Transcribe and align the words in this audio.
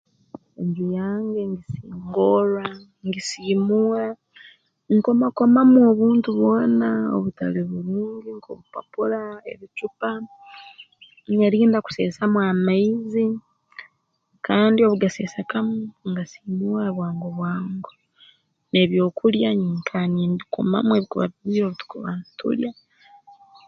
Enju 0.61 0.85
yange 0.99 1.41
ngisingorra 1.49 2.67
ngisiimura 3.07 4.07
nkomakomamu 4.95 5.77
obuntu 5.91 6.27
bwona 6.39 6.87
obutali 7.15 7.61
burungi 7.69 8.29
nk'obupapura 8.37 9.21
ebucupa 9.51 10.09
nyerinda 11.37 11.77
kuseesamu 11.85 12.37
amaizi 12.51 13.25
kandi 14.45 14.79
obu 14.81 14.95
gaseesekamu 15.03 15.73
ngasiimuura 16.11 16.89
bwango 16.97 17.27
bwango 17.37 17.91
n'ebyokulya 18.71 19.49
nyikara 19.61 20.05
nimbikomamu 20.13 20.89
obu 20.93 21.01
bikuba 21.03 21.25
bigwire 21.33 21.63
obu 21.67 21.77
tukuba 21.79 22.11
ntulya 22.29 22.71